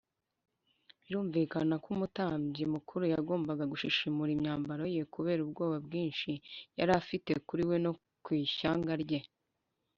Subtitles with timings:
[1.01, 6.31] birumvikana ko umutambyi mukuru yagombaga gushishimura imyambaro ye kubera ubwoba bwinshi
[6.77, 7.91] yari afite kuri we no
[8.23, 9.19] ku ishyanga rye